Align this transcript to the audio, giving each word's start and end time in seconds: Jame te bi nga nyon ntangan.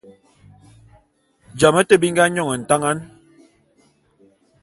Jame 1.59 1.81
te 1.87 1.95
bi 2.01 2.07
nga 2.13 2.25
nyon 2.27 2.59
ntangan. 2.61 2.99